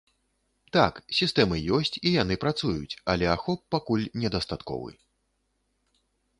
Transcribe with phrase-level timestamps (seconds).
[0.77, 4.91] Так, сістэмы ёсць, і яны працуюць, але ахоп пакуль недастатковы.